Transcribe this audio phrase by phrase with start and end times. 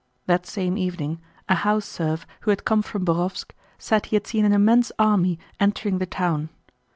[0.25, 4.45] That same evening a house serf who had come from Bórovsk said he had seen
[4.45, 6.49] an immense army entering the town.